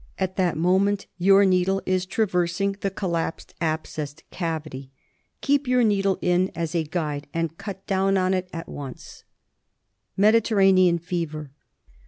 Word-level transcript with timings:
At 0.17 0.35
that 0.35 0.57
moment 0.57 1.05
your 1.19 1.45
needle 1.45 1.79
is 1.85 2.07
traversing 2.07 2.71
the 2.81 2.89
collapsed 2.89 3.53
abscess 3.61 4.15
cavity. 4.31 4.89
Keep 5.41 5.67
your 5.67 5.83
needle 5.83 6.17
in 6.23 6.49
as 6.55 6.73
a 6.73 6.85
guide, 6.85 7.27
and 7.35 7.55
cut 7.59 7.85
down 7.85 8.17
on 8.17 8.33
it 8.33 8.49
at 8.51 8.67
once. 8.67 9.25
N 10.17 10.23
194 10.23 10.55
TREATMENT 10.55 10.69
OF 10.73 10.79
Mediterranean 10.81 10.97
Fever. 10.97 11.51